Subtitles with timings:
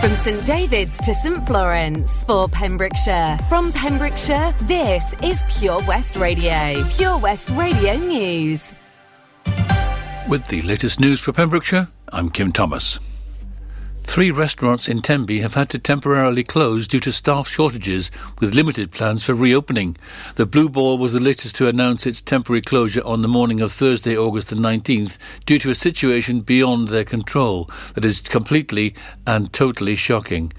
[0.00, 3.36] From St David's to St Florence for Pembrokeshire.
[3.48, 6.84] From Pembrokeshire, this is Pure West Radio.
[6.90, 8.72] Pure West Radio News.
[10.28, 13.00] With the latest news for Pembrokeshire, I'm Kim Thomas.
[14.08, 18.90] Three restaurants in Tenby have had to temporarily close due to staff shortages, with limited
[18.90, 19.96] plans for reopening.
[20.34, 23.70] The Blue Ball was the latest to announce its temporary closure on the morning of
[23.70, 28.94] Thursday, August the 19th, due to a situation beyond their control that is completely
[29.26, 30.52] and totally shocking.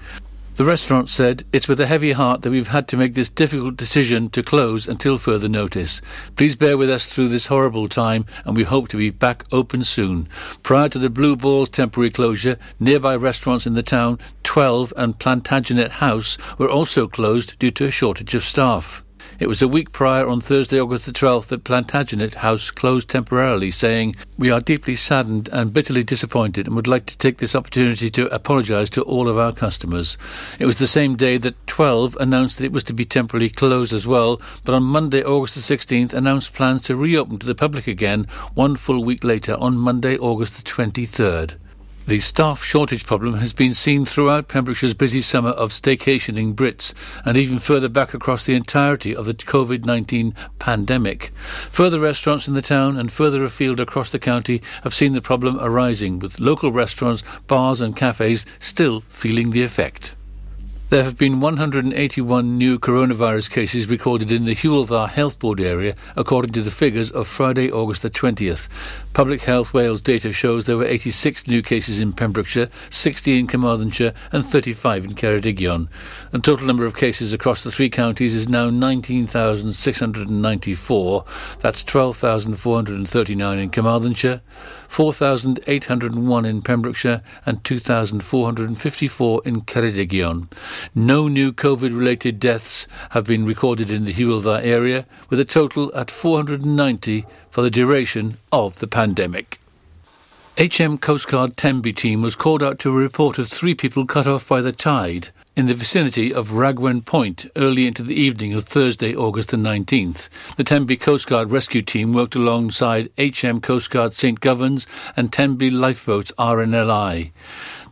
[0.60, 3.78] The restaurant said, It's with a heavy heart that we've had to make this difficult
[3.78, 6.02] decision to close until further notice.
[6.36, 9.84] Please bear with us through this horrible time and we hope to be back open
[9.84, 10.28] soon.
[10.62, 15.92] Prior to the Blue Balls temporary closure, nearby restaurants in the town, 12 and Plantagenet
[15.92, 19.02] House, were also closed due to a shortage of staff.
[19.40, 23.70] It was a week prior on Thursday, August the 12th, that Plantagenet House closed temporarily,
[23.70, 28.10] saying, We are deeply saddened and bitterly disappointed and would like to take this opportunity
[28.10, 30.18] to apologise to all of our customers.
[30.58, 33.94] It was the same day that 12 announced that it was to be temporarily closed
[33.94, 37.86] as well, but on Monday, August the 16th, announced plans to reopen to the public
[37.86, 41.54] again one full week later on Monday, August the 23rd.
[42.06, 46.92] The staff shortage problem has been seen throughout Pembrokeshire's busy summer of staycationing Brits
[47.24, 51.30] and even further back across the entirety of the COVID 19 pandemic.
[51.70, 55.58] Further restaurants in the town and further afield across the county have seen the problem
[55.60, 60.16] arising, with local restaurants, bars, and cafes still feeling the effect.
[60.90, 66.52] There have been 181 new coronavirus cases recorded in the Dda Health Board area, according
[66.54, 68.66] to the figures of Friday, August the 20th.
[69.12, 74.14] Public Health Wales data shows there were 86 new cases in Pembrokeshire, 60 in Carmarthenshire,
[74.30, 75.88] and 35 in Ceredigion.
[76.30, 81.24] The total number of cases across the three counties is now 19,694.
[81.58, 84.42] That's 12,439 in Carmarthenshire,
[84.86, 90.48] 4,801 in Pembrokeshire, and 2,454 in Ceredigion.
[90.94, 95.44] No new COVID related deaths have been recorded in the Hywel Dda area, with a
[95.44, 99.60] total at 490 for the duration of the pandemic.
[100.58, 104.26] HM Coast Guard Tenby team was called out to a report of three people cut
[104.26, 108.64] off by the tide in the vicinity of Ragwen Point early into the evening of
[108.64, 110.28] Thursday, August the 19th.
[110.56, 115.70] The Tenby Coast Guard rescue team worked alongside HM Coast Guard St Govans and Tenby
[115.70, 117.30] Lifeboats RNLI.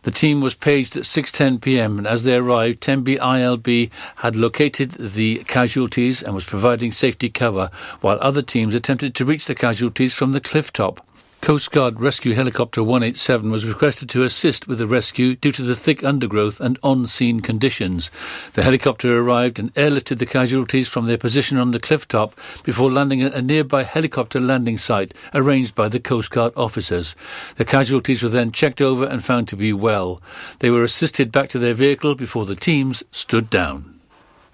[0.03, 1.97] The team was paged at 6:10 p.m.
[1.97, 7.69] and as they arrived, Tenby ILB had located the casualties and was providing safety cover,
[8.01, 11.05] while other teams attempted to reach the casualties from the cliff top.
[11.41, 15.75] Coast Guard Rescue Helicopter 187 was requested to assist with the rescue due to the
[15.75, 18.11] thick undergrowth and on-scene conditions.
[18.53, 22.91] The helicopter arrived and airlifted the casualties from their position on the cliff top before
[22.91, 27.15] landing at a nearby helicopter landing site arranged by the Coast Guard officers.
[27.55, 30.21] The casualties were then checked over and found to be well.
[30.59, 33.98] They were assisted back to their vehicle before the teams stood down.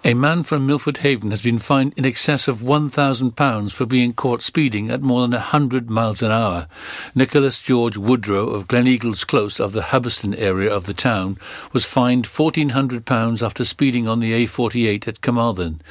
[0.07, 4.43] A man from Milford Haven has been fined in excess of £1,000 for being caught
[4.43, 6.67] speeding at more than 100 miles an hour.
[7.15, 11.39] Nicholas George Woodrow of Gleneagles Close of the Hubberston area of the town
[11.73, 15.81] was fined £1,400 after speeding on the A48 at Carmarthen.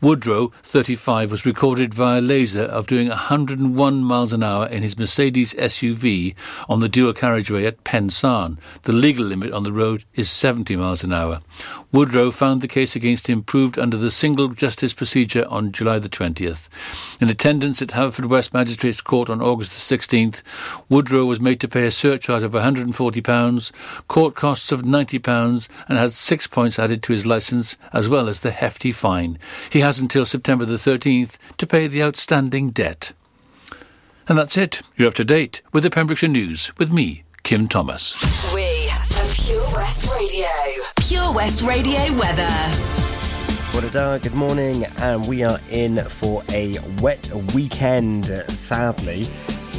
[0.00, 5.52] Woodrow, 35, was recorded via laser of doing 101 miles an hour in his Mercedes
[5.54, 6.36] SUV
[6.68, 8.56] on the dual carriageway at Pensarn.
[8.82, 11.40] The legal limit on the road is 70 miles an hour.
[11.90, 16.08] Woodrow found the case against him proved under the single justice procedure on July the
[16.08, 16.68] 20th.
[17.20, 20.42] In attendance at Haverfordwest Magistrates Court on August the 16th,
[20.88, 23.72] Woodrow was made to pay a surcharge of £140,
[24.08, 28.40] court costs of £90, and had six points added to his licence, as well as
[28.40, 29.38] the hefty fine.
[29.70, 33.12] He has until September the 13th to pay the outstanding debt.
[34.28, 34.82] And that's it.
[34.96, 38.14] You're up to date with the Pembrokeshire News with me, Kim Thomas.
[38.54, 39.04] We are
[39.34, 40.48] Pure West Radio.
[41.00, 42.93] Pure West Radio weather.
[43.74, 49.26] Good morning, and we are in for a wet weekend, sadly.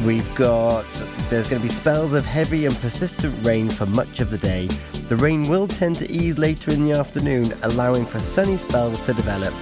[0.03, 0.83] We've got,
[1.29, 4.67] there's going to be spells of heavy and persistent rain for much of the day.
[5.07, 9.13] The rain will tend to ease later in the afternoon, allowing for sunny spells to
[9.13, 9.53] develop,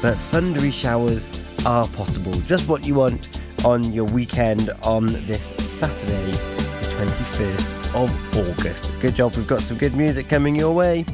[0.00, 1.26] but thundery showers
[1.66, 2.32] are possible.
[2.46, 8.90] Just what you want on your weekend on this Saturday, the 21st of August.
[9.02, 11.04] Good job, we've got some good music coming your way.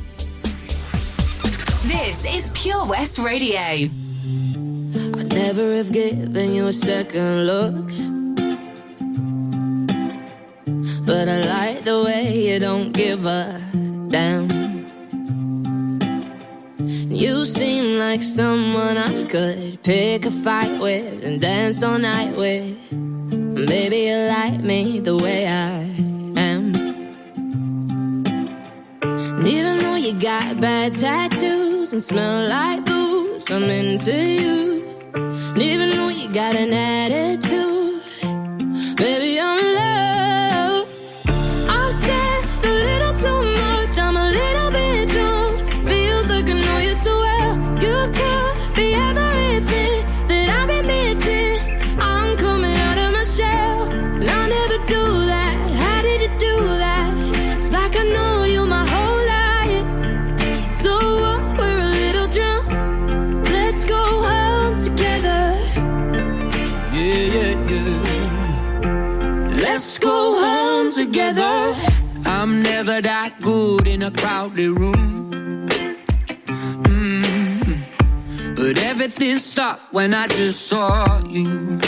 [1.84, 3.58] This is Pure West Radio.
[3.58, 7.88] I never have given you a second look.
[11.06, 13.60] But I like the way you don't give a
[14.08, 14.50] damn.
[17.10, 22.92] You seem like someone I could pick a fight with and dance all night with.
[22.92, 26.09] Maybe you like me the way I
[29.46, 29.78] am.
[29.78, 33.50] though you got bad tattoos and smell like booze.
[33.50, 34.84] I'm into you.
[35.14, 38.02] And even though you got an attitude,
[38.96, 39.79] baby, I'm
[74.00, 75.30] in a crowded room.
[76.84, 78.56] Mm.
[78.56, 81.78] But everything stopped when I just saw you.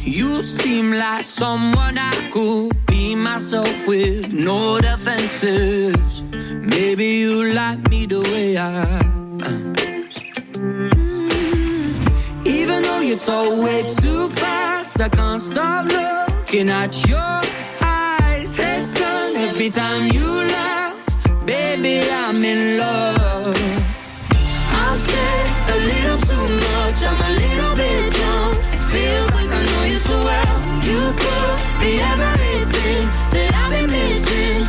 [0.00, 6.22] You seem like someone I could be myself with, no defenses.
[6.74, 9.36] Maybe you like me the way I am.
[12.44, 17.40] Even though you talk way too fast, I can't stop looking at your
[17.82, 18.58] eyes.
[18.58, 20.94] Heads turn every time you laugh.
[21.46, 23.56] Baby, I'm in love.
[24.82, 26.98] I've said a little too much.
[27.08, 28.54] I'm a little bit drunk.
[28.92, 30.56] Feels like I know you so well.
[30.88, 33.02] You could be everything
[33.34, 34.60] that I've been missing.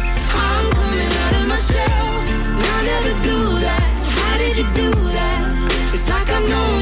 [0.47, 2.11] I'm coming out of my shell.
[2.73, 3.87] I never do that.
[4.17, 5.39] How did you do that?
[5.93, 6.80] It's like I've known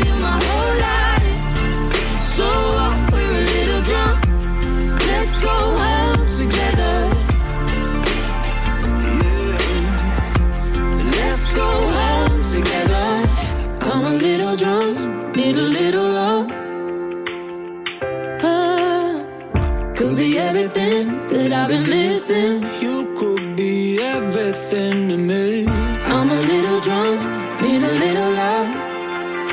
[21.32, 22.64] that I've been missing.
[22.82, 25.68] You could be everything to me.
[25.68, 27.22] I'm a little drunk,
[27.62, 28.68] need a little love.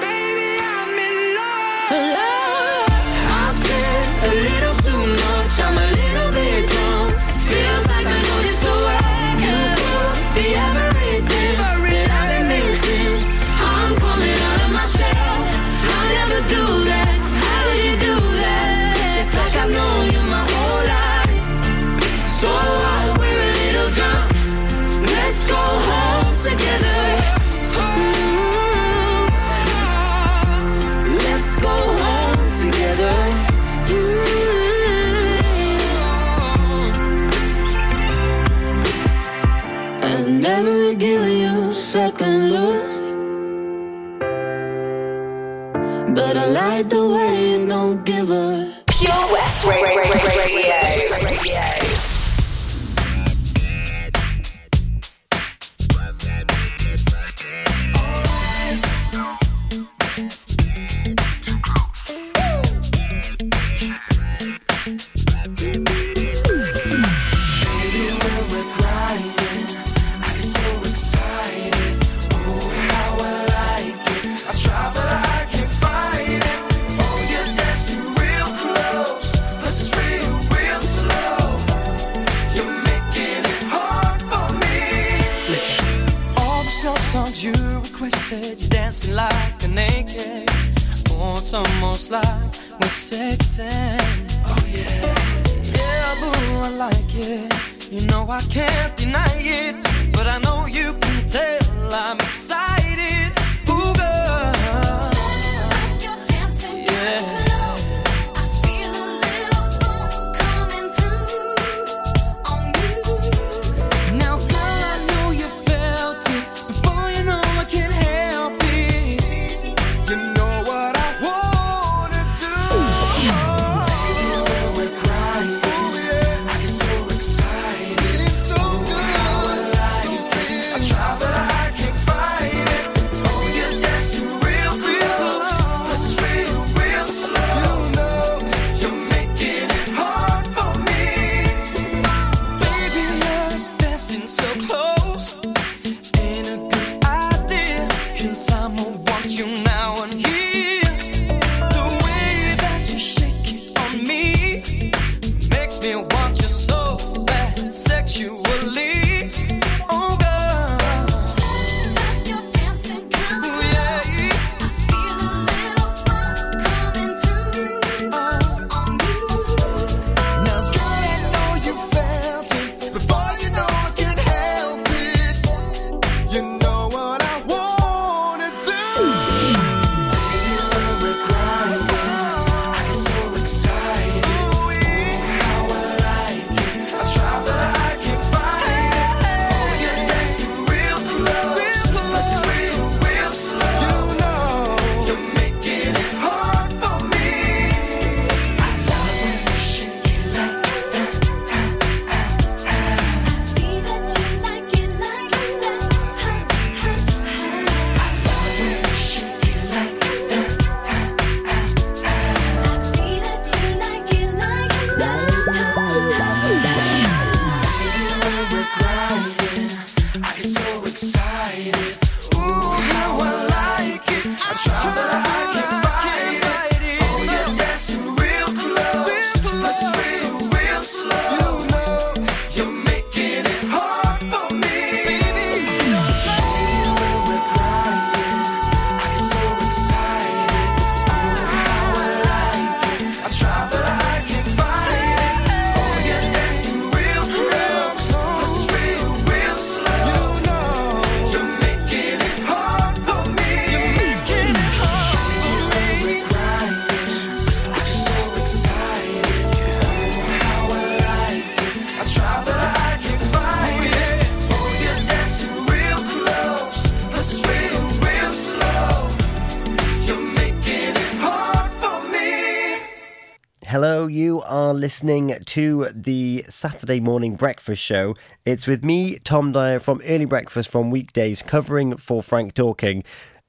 [274.87, 278.15] Listening to the Saturday morning breakfast show.
[278.45, 283.03] It's with me, Tom Dyer, from Early Breakfast from weekdays, covering for Frank Talking.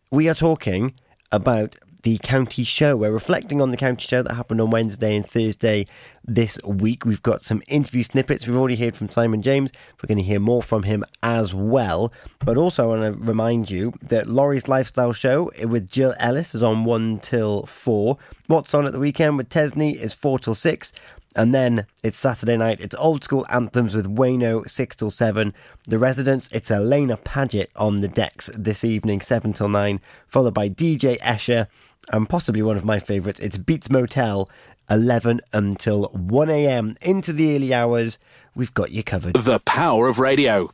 [0.10, 0.96] We are talking
[1.32, 2.96] about the county show.
[2.96, 5.86] We're reflecting on the county show that happened on Wednesday and Thursday
[6.24, 7.06] this week.
[7.06, 8.48] We've got some interview snippets.
[8.48, 9.72] We've already heard from Simon James.
[10.02, 12.12] We're going to hear more from him as well.
[12.40, 16.64] But also, I want to remind you that Laurie's Lifestyle Show with Jill Ellis is
[16.64, 18.18] on 1 till 4.
[18.48, 20.94] What's on at the weekend with Tesney is 4 till 6.
[21.38, 22.80] And then it's Saturday night.
[22.82, 25.54] It's old school anthems with Wayno, 6 till 7.
[25.88, 30.02] The residents, it's Elena Paget on the decks this evening, 7 till 9.
[30.28, 31.68] Followed by DJ Escher
[32.12, 33.40] and possibly one of my favourites.
[33.40, 34.50] It's Beats Motel,
[34.90, 36.96] 11 until 1 a.m.
[37.04, 38.18] into the early hours.
[38.56, 39.36] We've got you covered.
[39.36, 40.72] The power of radio.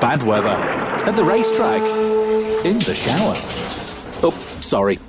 [0.00, 0.48] Bad weather.
[0.48, 1.82] At the racetrack.
[2.64, 3.34] In the shower.
[4.22, 4.30] Oh,
[4.60, 5.00] sorry.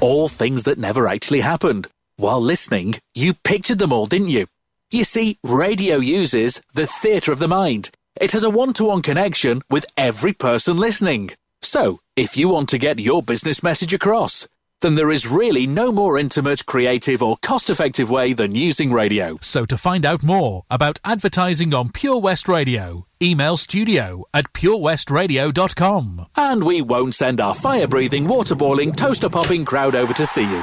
[0.00, 1.88] All things that never actually happened.
[2.20, 4.44] While listening, you pictured them all, didn't you?
[4.90, 7.88] You see, radio uses the theatre of the mind.
[8.20, 11.30] It has a one to one connection with every person listening.
[11.62, 14.46] So, if you want to get your business message across,
[14.82, 19.38] then there is really no more intimate, creative, or cost effective way than using radio.
[19.40, 26.26] So to find out more about advertising on Pure West Radio, email studio at purewestradio.com.
[26.36, 30.44] And we won't send our fire breathing, water boiling, toaster popping crowd over to see
[30.44, 30.62] you.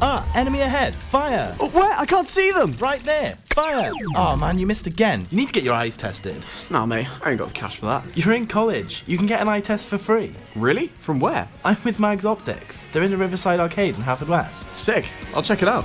[0.00, 0.94] Ah, enemy ahead.
[0.94, 1.52] Fire.
[1.58, 1.92] Oh, where?
[1.98, 2.72] I can't see them.
[2.78, 3.36] Right there.
[3.46, 3.90] Fire.
[4.14, 5.26] Oh man, you missed again.
[5.30, 6.44] You need to get your eyes tested.
[6.70, 8.04] Nah, mate, I ain't got the cash for that.
[8.16, 9.02] You're in college.
[9.08, 10.32] You can get an eye test for free.
[10.54, 10.92] Really?
[10.98, 11.48] From where?
[11.64, 12.84] I'm with Mags Optics.
[12.92, 14.72] They're in the Riverside Arcade in Haverfordwest.
[14.72, 15.06] Sick.
[15.34, 15.84] I'll check it out.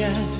[0.00, 0.39] Forget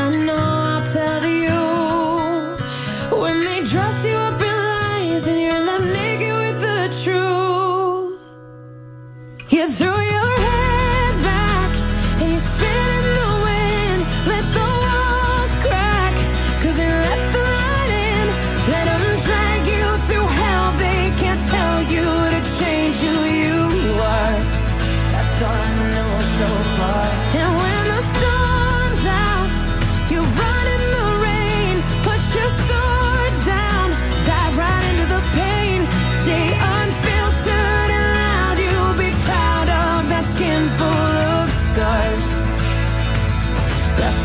[3.65, 8.19] dress you up in lies and you're left naked with the truth.
[9.51, 10.60] You threw your head.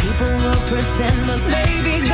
[0.00, 2.09] People will pretend, but maybe.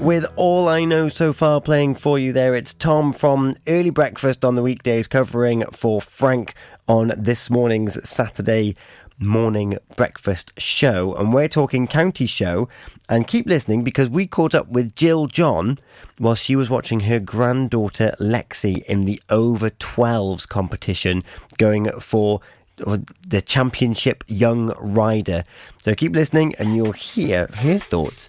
[0.00, 4.44] With all I know so far playing for you there, it's Tom from Early Breakfast
[4.44, 6.54] on the weekdays covering for Frank
[6.86, 8.76] on this morning's Saturday
[9.18, 11.14] morning breakfast show.
[11.14, 12.68] And we're talking county show.
[13.08, 15.78] And keep listening because we caught up with Jill John
[16.18, 21.24] while she was watching her granddaughter Lexi in the over 12s competition
[21.58, 22.40] going for
[22.76, 25.42] the championship young rider.
[25.82, 28.28] So keep listening and you'll hear her thoughts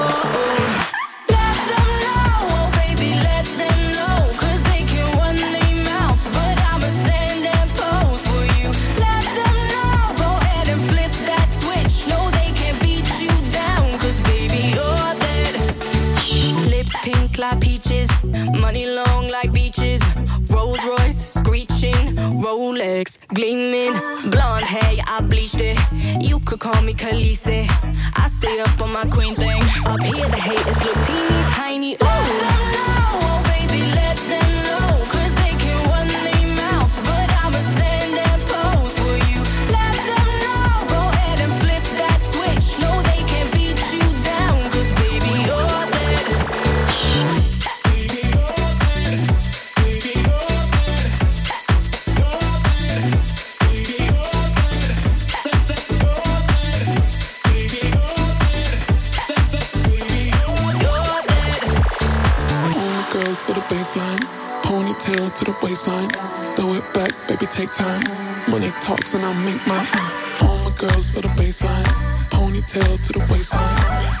[26.61, 27.65] Call me Khaleesi.
[28.15, 29.63] I stay up on my queen thing.
[29.87, 31.30] Up here, the haters look teeny
[67.81, 68.01] time.
[68.49, 71.89] Money talks and I make my Uh, all my girls for the baseline.
[72.29, 74.20] Ponytail to the waistline.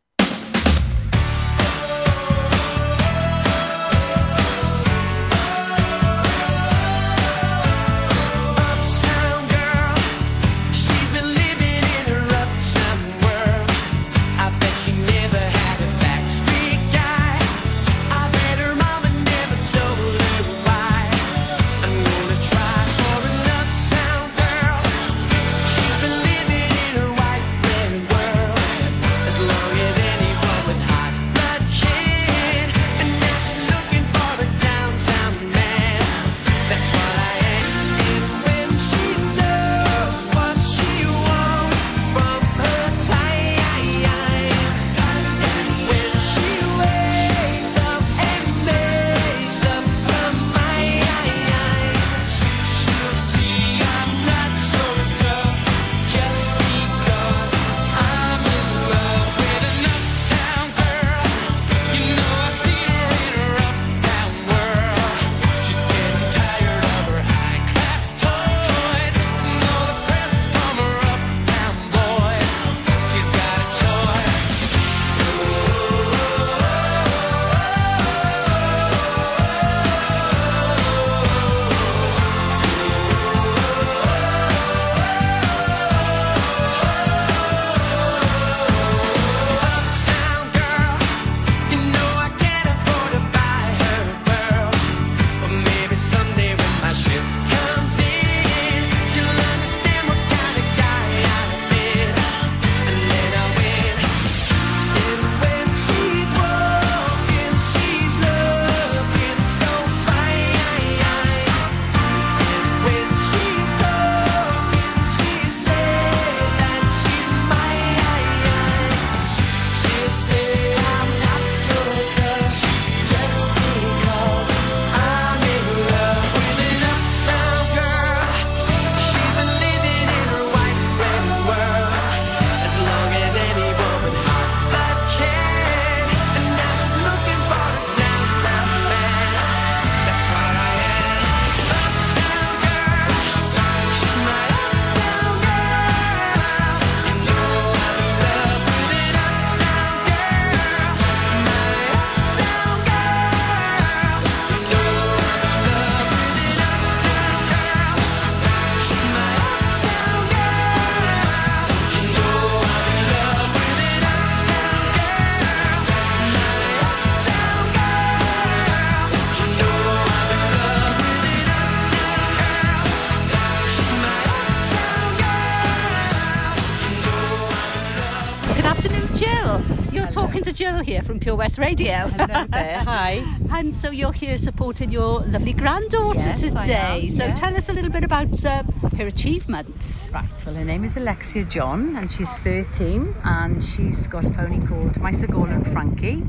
[181.31, 182.07] Pure West Radio.
[182.09, 183.23] Hello there, hi.
[183.51, 187.07] And so you're here supporting your lovely granddaughter Yes, today.
[187.07, 187.39] so yes.
[187.39, 188.63] tell us a little bit about uh,
[188.97, 190.09] her achievements.
[190.13, 194.59] Right, well, her name is Alexia John, and she's 13, and she's got a pony
[194.65, 196.19] called Mice Gorlan Frankie,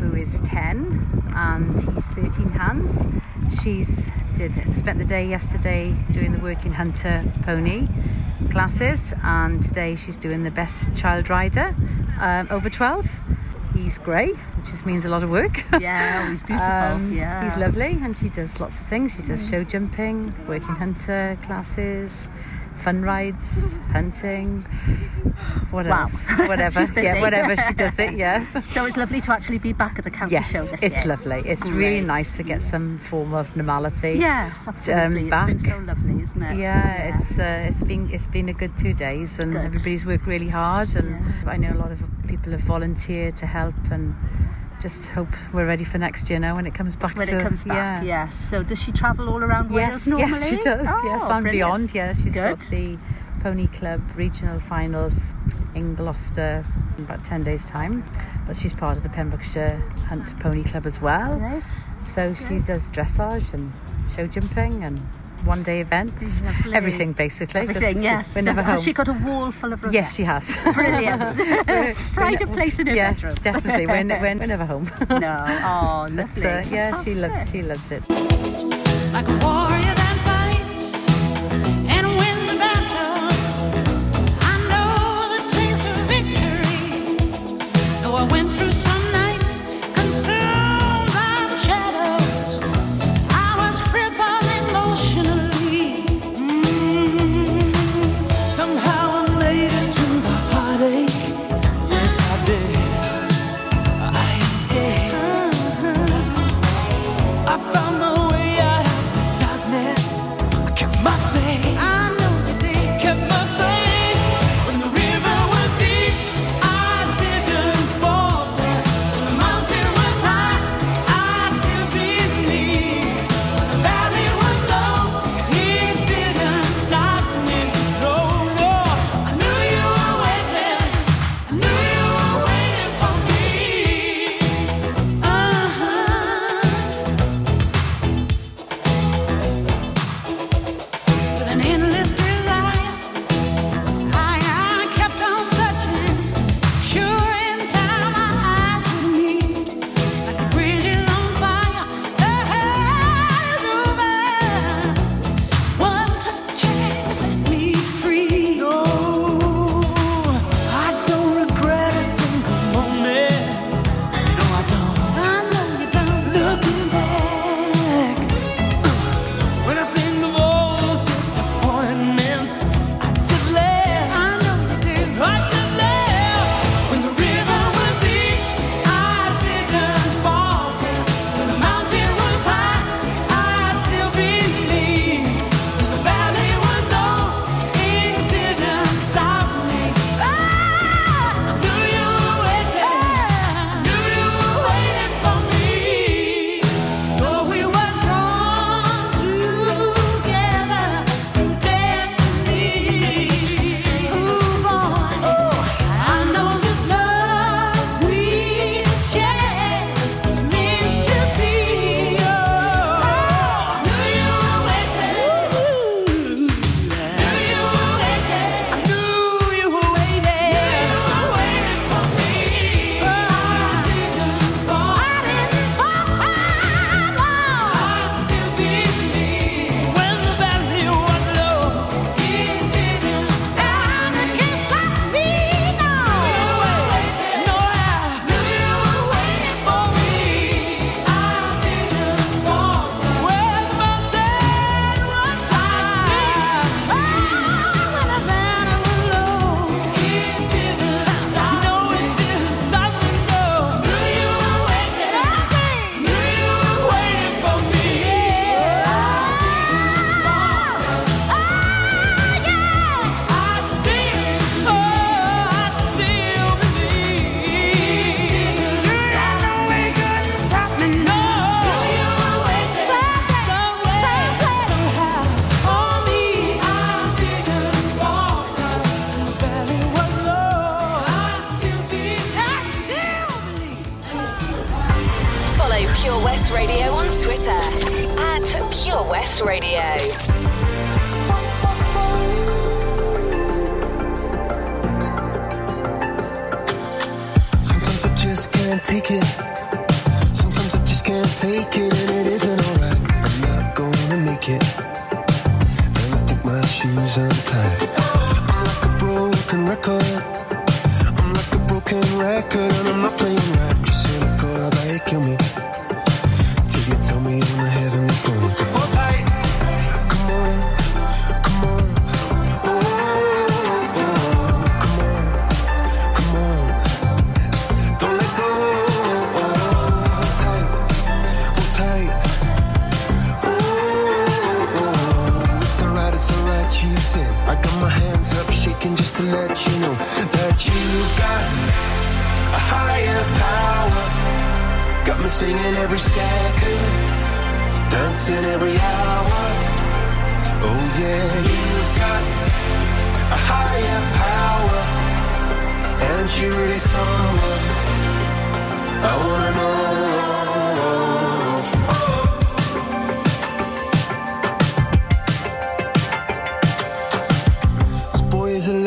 [0.00, 3.06] who is 10, and he's 13 hands.
[3.62, 7.86] She's did spent the day yesterday doing the working hunter pony
[8.50, 11.74] classes, and today she's doing the best child rider
[12.20, 13.20] um, over 12.
[13.86, 15.62] He's grey, which just means a lot of work.
[15.80, 17.44] Yeah, oh, he's beautiful, um, yeah.
[17.44, 19.14] He's lovely, and she does lots of things.
[19.14, 19.48] She does mm.
[19.48, 22.28] show jumping, working hunter classes,
[22.76, 24.62] fun rides, hunting.
[25.70, 26.02] What Wow.
[26.02, 26.24] else?
[26.48, 26.86] Whatever.
[26.96, 28.14] Yeah, whatever she does it.
[28.14, 28.46] Yes.
[28.76, 31.06] So it's lovely to actually be back at the county Yes, show this it's year.
[31.16, 31.42] lovely.
[31.46, 34.14] It's really nice to get some form of normality.
[34.18, 35.04] Yes, absolutely.
[35.04, 35.46] Um, It's back.
[35.48, 36.58] been so lovely, isn't it?
[36.58, 39.64] Yeah, it's uh, it's been it's been a good two days, and Good.
[39.64, 40.94] everybody's worked really hard.
[40.94, 41.08] And
[41.46, 44.14] I know a lot of people have volunteered to help, and
[44.80, 47.16] just hope we're ready for next year now when it comes back.
[47.16, 48.02] when to, it comes back.
[48.04, 48.24] yeah.
[48.24, 48.34] Yes.
[48.34, 50.30] So does she travel all around Yes, Wales normally?
[50.30, 50.86] yes, she does.
[50.88, 51.52] Oh, yes, and brilliant.
[51.52, 51.94] beyond.
[51.94, 52.58] Yeah, she's Good.
[52.58, 52.98] got the
[53.40, 55.14] Pony Club regional finals
[55.74, 56.64] in Gloucester
[56.98, 58.04] in about ten days' time.
[58.46, 61.38] But she's part of the Pembrokeshire Hunt Pony Club as well.
[61.38, 61.62] Right.
[62.14, 63.72] So she does dressage and
[64.14, 65.00] show jumping and
[65.46, 66.74] one day events, Lovely.
[66.74, 67.66] everything basically.
[67.66, 68.34] Just- yes.
[68.34, 68.84] We're never has home.
[68.84, 69.94] she got a wall full of rosettes?
[69.94, 70.56] Yes, she has.
[70.74, 71.36] Brilliant.
[72.14, 73.34] Pride of place in her yes, bedroom.
[73.42, 73.86] definitely.
[73.86, 74.90] We're, ne- we're never home.
[75.08, 75.36] no.
[75.64, 76.46] Oh, But, lovely.
[76.46, 77.50] uh, yeah, she loves.
[77.50, 78.02] She loves it.
[79.12, 79.28] Like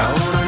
[0.00, 0.47] I wanna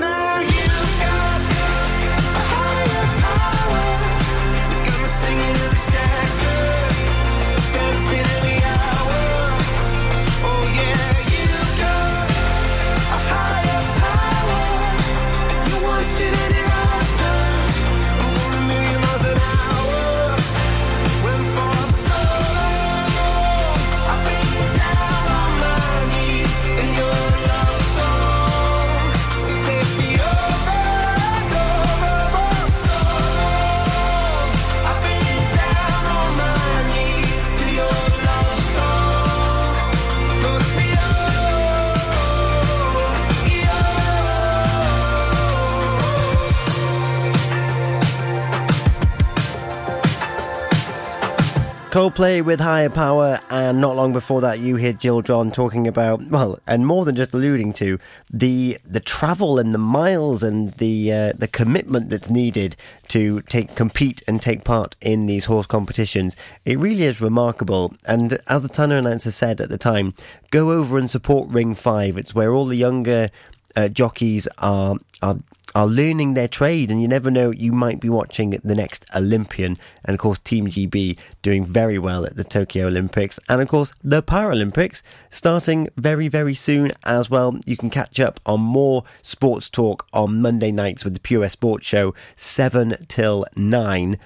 [51.91, 56.25] Coldplay with higher power, and not long before that, you hear Jill John talking about
[56.29, 57.99] well, and more than just alluding to
[58.31, 62.77] the the travel and the miles and the uh, the commitment that's needed
[63.09, 66.37] to take compete and take part in these horse competitions.
[66.63, 67.93] It really is remarkable.
[68.05, 70.13] And as the Tannoy announcer said at the time,
[70.49, 72.17] go over and support Ring Five.
[72.17, 73.31] It's where all the younger
[73.75, 75.39] uh, jockeys are are
[75.75, 79.77] are learning their trade, and you never know, you might be watching the next Olympian.
[80.03, 83.93] And of course, Team GB doing very well at the Tokyo Olympics, and of course,
[84.03, 87.57] the Paralympics starting very, very soon as well.
[87.65, 91.87] You can catch up on more sports talk on Monday nights with the Pure Sports
[91.87, 94.17] Show, 7 till 9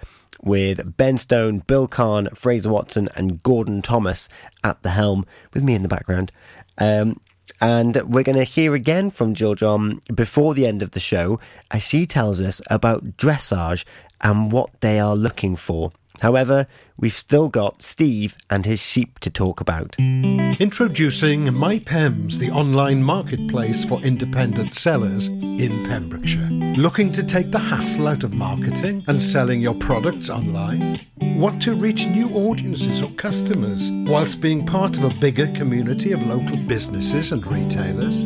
[0.41, 4.29] with Ben Stone, Bill Kahn, Fraser Watson, and Gordon Thomas
[4.63, 6.31] at the helm, with me in the background.
[6.77, 7.19] Um,
[7.61, 11.39] and we're going to hear again from Jill John before the end of the show
[11.71, 13.85] as she tells us about dressage
[14.21, 15.91] and what they are looking for.
[16.21, 19.95] However, we've still got Steve and his sheep to talk about.
[19.99, 26.49] Introducing MyPems, the online marketplace for independent sellers in Pembrokeshire.
[26.77, 31.05] Looking to take the hassle out of marketing and selling your products online?
[31.19, 36.25] Want to reach new audiences or customers whilst being part of a bigger community of
[36.25, 38.25] local businesses and retailers?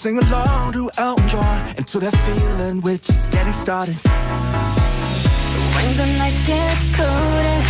[0.00, 3.96] Sing along to Elton John and to that feeling we're just getting started.
[5.76, 7.60] When the nights get colder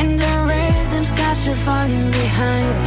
[0.00, 2.84] and the rhythm's got you falling behind.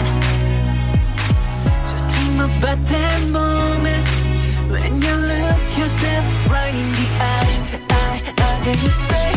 [1.86, 4.08] Just dream about that moment
[4.74, 7.54] when you look yourself right in the eye.
[8.02, 8.62] eye, eye.
[8.66, 9.33] Then you say,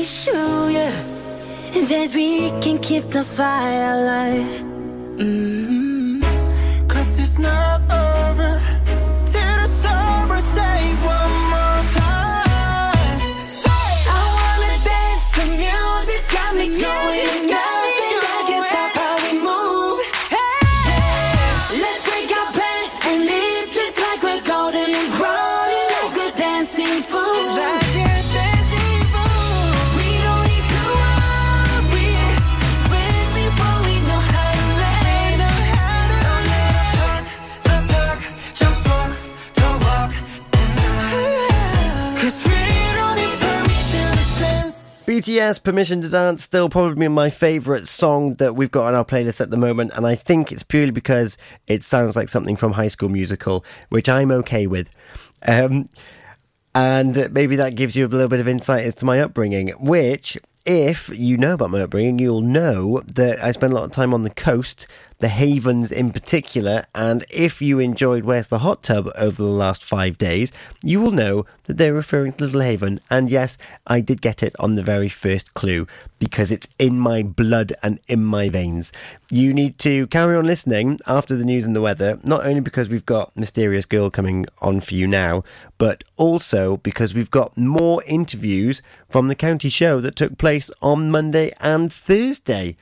[0.00, 0.90] Show you
[1.86, 4.62] that we can keep the fire alive.
[5.16, 6.22] Mm-hmm.
[6.88, 7.80] Cause it's not
[45.32, 49.40] BTS Permission to Dance still probably my favourite song that we've got on our playlist
[49.40, 52.88] at the moment, and I think it's purely because it sounds like something from High
[52.88, 54.90] School Musical, which I'm okay with.
[55.48, 55.88] Um,
[56.74, 60.36] and maybe that gives you a little bit of insight as to my upbringing, which,
[60.66, 64.12] if you know about my upbringing, you'll know that I spent a lot of time
[64.12, 64.86] on the coast,
[65.22, 69.84] the Havens in particular, and if you enjoyed Where's the Hot Tub over the last
[69.84, 70.50] five days,
[70.82, 72.98] you will know that they're referring to Little Haven.
[73.08, 73.56] And yes,
[73.86, 75.86] I did get it on the very first clue
[76.18, 78.90] because it's in my blood and in my veins.
[79.30, 82.88] You need to carry on listening after the news and the weather, not only because
[82.88, 85.44] we've got Mysterious Girl coming on for you now,
[85.78, 91.12] but also because we've got more interviews from the county show that took place on
[91.12, 92.76] Monday and Thursday.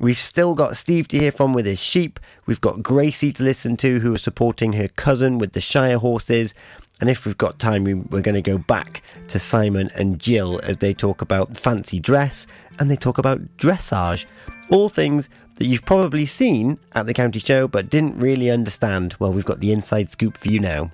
[0.00, 2.18] We've still got Steve to hear from with his sheep.
[2.46, 6.52] We've got Gracie to listen to, who is supporting her cousin with the Shire horses.
[7.00, 10.60] And if we've got time, we- we're going to go back to Simon and Jill
[10.64, 12.46] as they talk about fancy dress
[12.78, 14.24] and they talk about dressage.
[14.68, 19.14] All things that you've probably seen at the county show but didn't really understand.
[19.20, 20.90] Well, we've got the inside scoop for you now.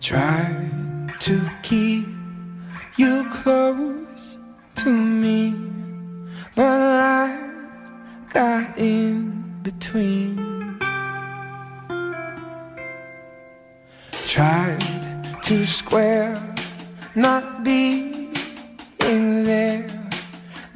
[0.00, 0.70] Try
[1.20, 2.06] to keep
[2.96, 4.36] you close
[4.76, 5.54] to me,
[6.54, 7.53] but life
[8.34, 10.78] got in between.
[14.26, 14.82] Tried
[15.44, 16.36] to square,
[17.14, 18.34] not being
[18.98, 19.86] there,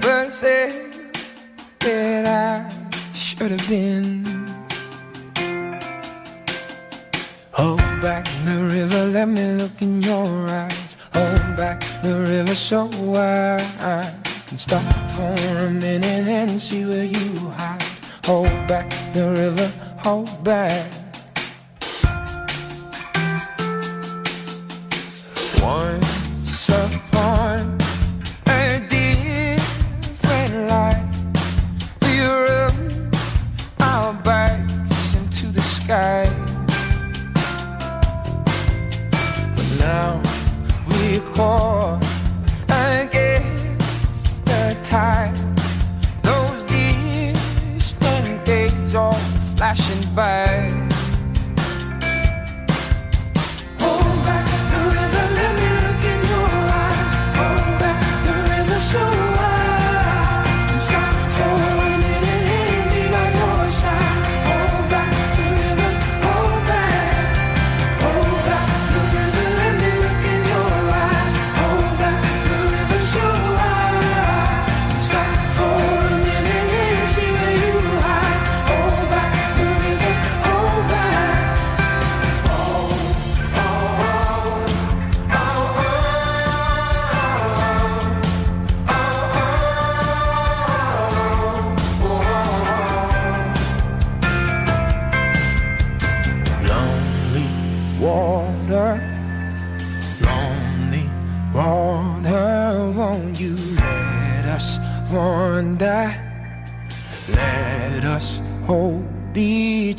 [0.00, 0.92] but said
[1.80, 4.24] that I should have been.
[7.50, 10.96] Hold back the river, let me look in your eyes.
[11.12, 15.34] Hold back the river so I and stop for
[15.64, 17.82] a minute and see where you hide.
[18.24, 20.90] Hold back the river, hold back.
[25.61, 26.97] Once up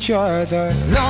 [0.00, 0.72] each other.
[0.88, 1.09] No.